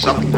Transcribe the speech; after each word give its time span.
something. 0.00 0.29